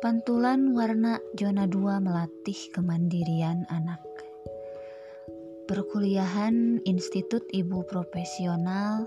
[0.00, 4.00] Pantulan warna zona 2 melatih kemandirian anak.
[5.68, 9.04] Perkuliahan Institut Ibu Profesional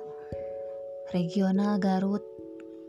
[1.10, 2.21] Regional Garut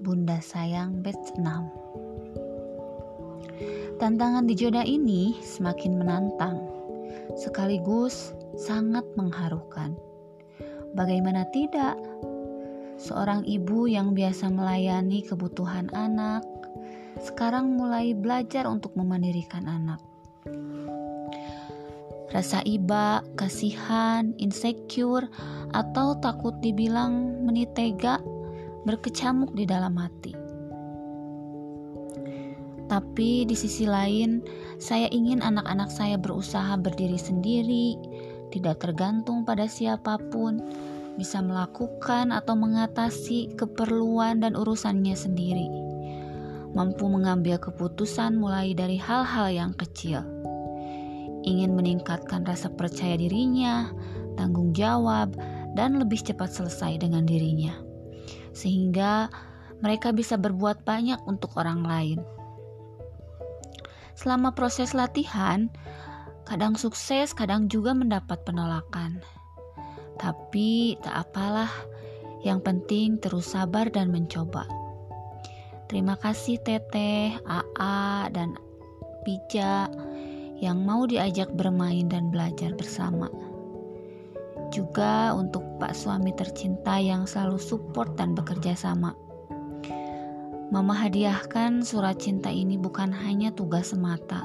[0.04, 3.96] Bunda Sayang Batch 6.
[3.96, 6.60] Tantangan di zona ini semakin menantang,
[7.40, 9.96] sekaligus sangat mengharukan.
[10.92, 11.96] Bagaimana tidak?
[13.00, 16.44] Seorang ibu yang biasa melayani kebutuhan anak,
[17.22, 20.00] sekarang mulai belajar untuk memandirikan anak.
[22.34, 25.30] Rasa iba, kasihan, insecure,
[25.70, 28.18] atau takut dibilang menitega
[28.82, 30.34] berkecamuk di dalam hati.
[32.90, 34.42] Tapi di sisi lain,
[34.82, 37.96] saya ingin anak-anak saya berusaha berdiri sendiri,
[38.50, 40.58] tidak tergantung pada siapa pun,
[41.14, 45.83] bisa melakukan atau mengatasi keperluan dan urusannya sendiri
[46.74, 50.26] mampu mengambil keputusan mulai dari hal-hal yang kecil.
[51.46, 53.94] Ingin meningkatkan rasa percaya dirinya,
[54.34, 55.38] tanggung jawab,
[55.78, 57.78] dan lebih cepat selesai dengan dirinya,
[58.50, 59.30] sehingga
[59.82, 62.18] mereka bisa berbuat banyak untuk orang lain.
[64.14, 65.70] Selama proses latihan,
[66.46, 69.18] kadang sukses, kadang juga mendapat penolakan.
[70.16, 71.70] Tapi tak apalah,
[72.46, 74.83] yang penting terus sabar dan mencoba.
[75.84, 78.56] Terima kasih Teteh, AA, dan
[79.24, 79.92] Pija
[80.60, 83.28] yang mau diajak bermain dan belajar bersama.
[84.72, 89.12] Juga untuk Pak suami tercinta yang selalu support dan bekerja sama.
[90.72, 94.42] Mama hadiahkan surat cinta ini bukan hanya tugas semata,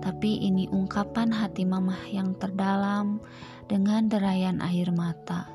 [0.00, 3.22] tapi ini ungkapan hati mama yang terdalam
[3.70, 5.46] dengan derayan air mata.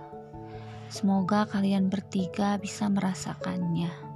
[0.88, 4.07] Semoga kalian bertiga bisa merasakannya.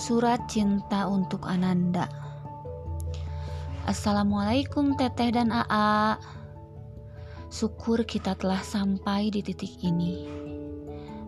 [0.00, 2.08] Surat Cinta untuk Ananda.
[3.84, 6.16] Assalamualaikum Teteh dan AA.
[7.52, 10.24] Syukur kita telah sampai di titik ini.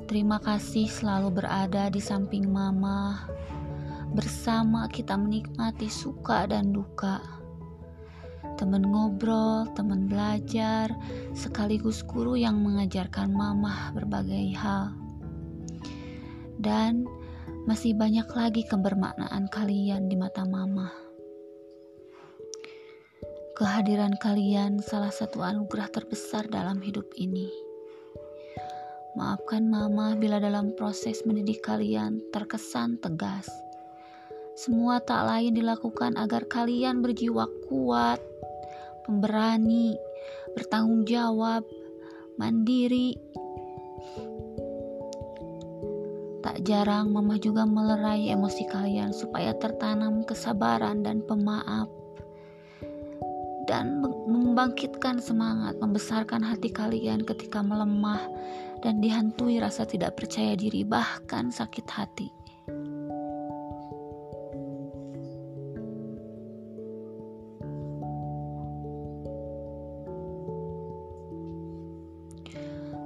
[0.08, 3.28] Terima kasih selalu berada di samping mama.
[4.16, 7.20] Bersama kita menikmati suka dan duka.
[8.56, 10.88] Teman ngobrol, teman belajar
[11.36, 14.96] Sekaligus guru yang mengajarkan mama berbagai hal.
[16.56, 17.04] Dan
[17.62, 20.90] masih banyak lagi kebermaknaan kalian di mata mama.
[23.54, 27.46] Kehadiran kalian salah satu anugerah terbesar dalam hidup ini.
[29.14, 33.46] Maafkan mama bila dalam proses mendidik kalian terkesan tegas.
[34.58, 38.18] Semua tak lain dilakukan agar kalian berjiwa kuat,
[39.06, 39.94] pemberani,
[40.58, 41.62] bertanggung jawab,
[42.42, 43.14] mandiri,
[46.52, 51.88] Tak jarang mama juga melerai emosi kalian supaya tertanam kesabaran dan pemaaf
[53.64, 58.20] dan membangkitkan semangat membesarkan hati kalian ketika melemah
[58.84, 62.28] dan dihantui rasa tidak percaya diri bahkan sakit hati.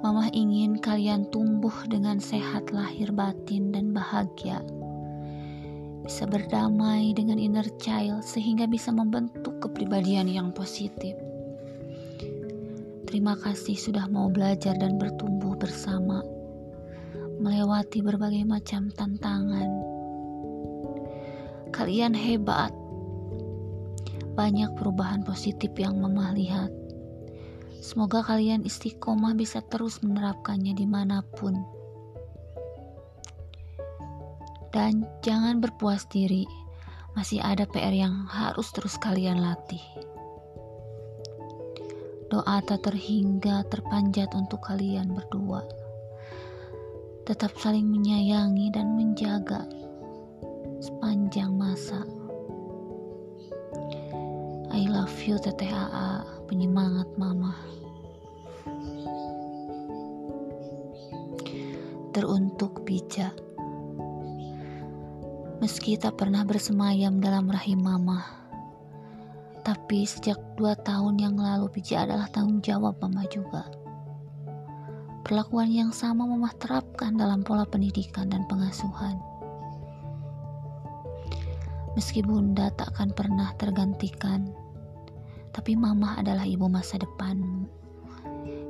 [0.06, 4.62] Mama ingin kalian tumbuh dengan sehat lahir batin dan bahagia.
[6.06, 11.18] Bisa berdamai dengan inner child sehingga bisa membentuk kepribadian yang positif.
[13.10, 16.22] Terima kasih sudah mau belajar dan bertumbuh bersama,
[17.42, 19.66] melewati berbagai macam tantangan.
[21.74, 22.70] Kalian hebat.
[24.38, 26.85] Banyak perubahan positif yang Mama lihat
[27.80, 31.56] Semoga kalian istiqomah bisa terus menerapkannya di mana pun.
[34.76, 36.44] Dan jangan berpuas diri,
[37.16, 39.80] masih ada PR yang harus terus kalian latih.
[42.28, 45.64] Doa tak terhingga terpanjat untuk kalian berdua.
[47.24, 49.64] Tetap saling menyayangi dan menjaga
[50.84, 52.04] sepanjang masa.
[54.76, 57.54] I love you Teteh AA, penyemangat mama.
[62.16, 63.36] teruntuk bijak.
[65.60, 68.24] Meski tak pernah bersemayam dalam rahim mama,
[69.60, 73.68] tapi sejak dua tahun yang lalu bijak adalah tanggung jawab mama juga.
[75.28, 79.20] Perlakuan yang sama mama terapkan dalam pola pendidikan dan pengasuhan.
[82.00, 84.56] Meski bunda tak akan pernah tergantikan,
[85.56, 87.64] tapi mama adalah ibu masa depanmu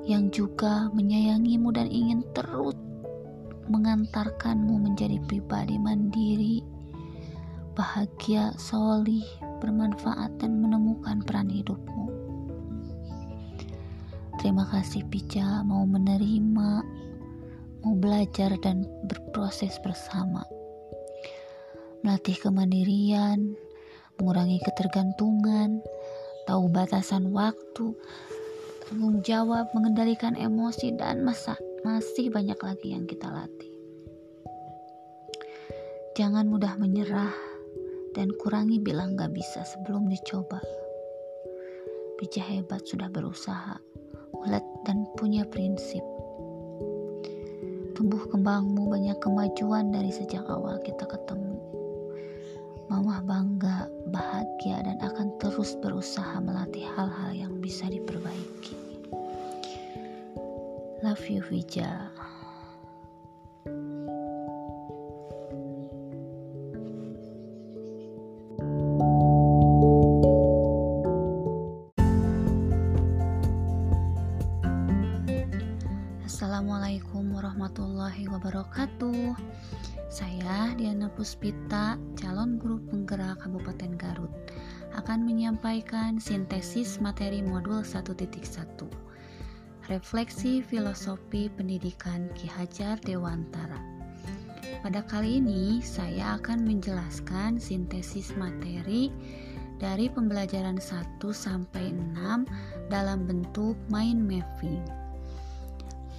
[0.06, 2.78] yang juga menyayangimu dan ingin terus
[3.66, 6.62] mengantarkanmu menjadi pribadi mandiri,
[7.74, 9.26] bahagia, solih,
[9.58, 12.06] bermanfaat, dan menemukan peran hidupmu.
[14.38, 16.70] Terima kasih Pica mau menerima,
[17.82, 20.46] mau belajar dan berproses bersama.
[22.06, 23.58] Melatih kemandirian,
[24.22, 25.82] mengurangi ketergantungan,
[26.46, 27.92] tahu batasan waktu,
[28.86, 33.70] tanggung jawab, mengendalikan emosi, dan masa masih banyak lagi yang kita latih.
[36.16, 37.34] Jangan mudah menyerah
[38.16, 40.64] dan kurangi bilang gak bisa sebelum dicoba.
[42.16, 43.76] Bija hebat sudah berusaha
[44.32, 46.00] ulet dan punya prinsip.
[47.92, 51.56] Tumbuh kembangmu banyak kemajuan dari sejak awal kita ketemu.
[52.86, 58.78] Mama bangga, bahagia, dan akan terus berusaha melatih hal-hal yang bisa diperbaiki.
[61.02, 62.10] Love you, Vija.
[76.26, 79.38] Assalamualaikum warahmatullahi wabarakatuh.
[80.10, 84.34] Saya Diana Puspita, calon guru penggerak Kabupaten Garut,
[84.98, 88.26] akan menyampaikan sintesis materi modul 1.1.
[89.86, 93.78] Refleksi Filosofi Pendidikan Ki Hajar Dewantara.
[94.82, 99.14] Pada kali ini saya akan menjelaskan sintesis materi
[99.78, 105.05] dari pembelajaran 1 sampai 6 dalam bentuk mind mapping.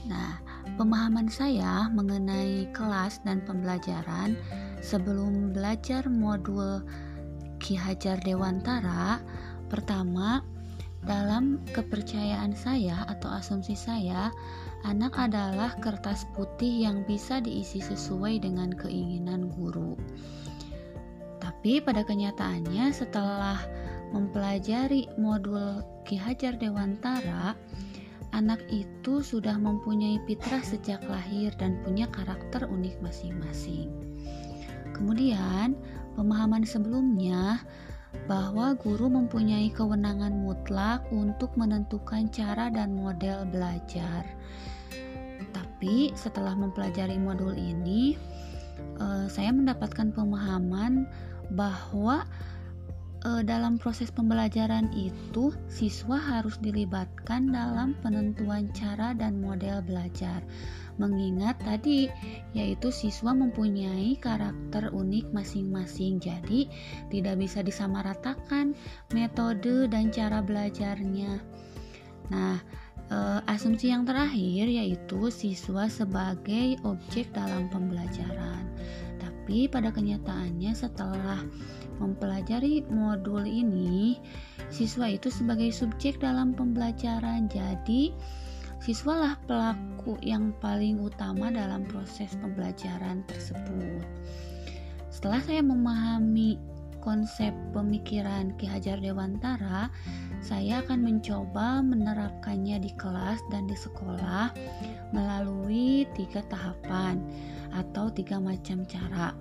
[0.05, 0.37] Nah,
[0.77, 4.37] pemahaman saya mengenai kelas dan pembelajaran
[4.85, 6.85] sebelum belajar modul
[7.57, 9.17] Ki Hajar Dewantara,
[9.65, 10.45] pertama,
[11.07, 14.29] dalam kepercayaan saya atau asumsi saya,
[14.85, 19.97] anak adalah kertas putih yang bisa diisi sesuai dengan keinginan guru.
[21.41, 23.57] Tapi pada kenyataannya setelah
[24.11, 27.55] mempelajari modul Ki Hajar Dewantara,
[28.35, 33.89] anak itu sudah mempunyai fitrah sejak lahir dan punya karakter unik masing-masing.
[34.93, 35.77] Kemudian,
[36.17, 37.61] pemahaman sebelumnya
[38.25, 44.25] bahwa guru mempunyai kewenangan mutlak untuk menentukan cara dan model belajar.
[45.53, 48.17] Tapi setelah mempelajari modul ini,
[48.97, 51.05] eh, saya mendapatkan pemahaman
[51.53, 52.25] bahwa
[53.27, 60.39] e, dalam proses pembelajaran itu siswa harus dilibatkan dalam penentuan cara dan model belajar.
[60.97, 62.09] Mengingat tadi
[62.57, 66.17] yaitu siswa mempunyai karakter unik masing-masing.
[66.17, 66.71] Jadi
[67.11, 68.73] tidak bisa disamaratakan
[69.13, 71.37] metode dan cara belajarnya.
[72.33, 72.57] Nah,
[73.11, 78.65] e, asumsi yang terakhir yaitu siswa sebagai objek dalam pembelajaran.
[79.21, 81.39] Tapi pada kenyataannya setelah
[81.97, 84.17] mempelajari modul ini,
[84.73, 87.49] siswa itu sebagai subjek dalam pembelajaran.
[87.49, 88.13] Jadi,
[88.81, 94.05] siswalah pelaku yang paling utama dalam proses pembelajaran tersebut.
[95.09, 96.61] Setelah saya memahami
[97.07, 99.87] konsep pemikiran Ki Hajar Dewantara,
[100.43, 104.51] saya akan mencoba menerapkannya di kelas dan di sekolah
[105.15, 107.23] melalui tiga tahapan
[107.71, 109.31] atau tiga macam cara.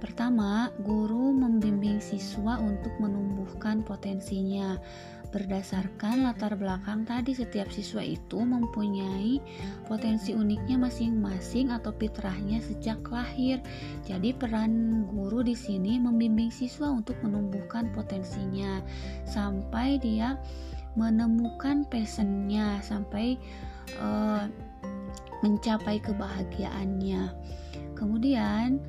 [0.00, 4.80] Pertama, guru membimbing siswa untuk menumbuhkan potensinya.
[5.30, 9.38] Berdasarkan latar belakang tadi, setiap siswa itu mempunyai
[9.86, 13.62] potensi uniknya masing-masing atau fitrahnya sejak lahir.
[14.08, 18.82] Jadi, peran guru di sini membimbing siswa untuk menumbuhkan potensinya
[19.28, 20.34] sampai dia
[20.98, 23.38] menemukan passionnya, sampai
[24.02, 24.50] uh,
[25.46, 27.30] mencapai kebahagiaannya.
[27.94, 28.82] Kemudian,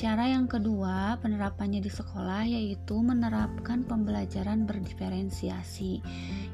[0.00, 6.00] cara yang kedua penerapannya di sekolah yaitu menerapkan pembelajaran berdiferensiasi,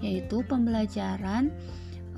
[0.03, 1.55] yaitu pembelajaran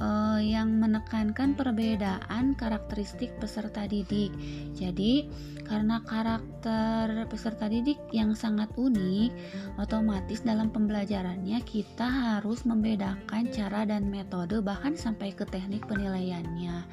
[0.01, 0.09] e,
[0.49, 4.33] yang menekankan perbedaan karakteristik peserta didik.
[4.73, 5.29] Jadi,
[5.69, 9.31] karena karakter peserta didik yang sangat unik,
[9.77, 16.89] otomatis dalam pembelajarannya kita harus membedakan cara dan metode bahkan sampai ke teknik penilaiannya.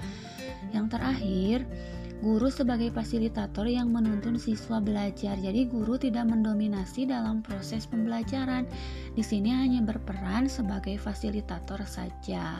[0.75, 1.57] Yang terakhir,
[2.23, 5.35] Guru sebagai fasilitator yang menuntun siswa belajar.
[5.39, 8.67] Jadi guru tidak mendominasi dalam proses pembelajaran.
[9.15, 12.55] Di sini hanya berperan sebagai fasilitator saja.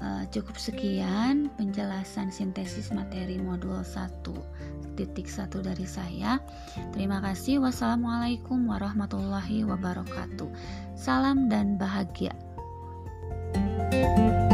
[0.00, 4.24] Uh, cukup sekian penjelasan sintesis materi modul 1
[4.96, 6.40] titik 1 dari saya.
[6.96, 7.60] Terima kasih.
[7.60, 10.48] Wassalamualaikum warahmatullahi wabarakatuh.
[10.96, 12.32] Salam dan bahagia.
[13.90, 14.49] thank you